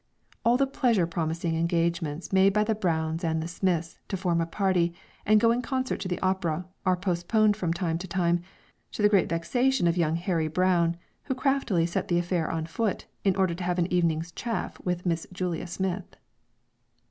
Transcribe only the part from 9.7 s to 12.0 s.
of young Harry Brown, who craftily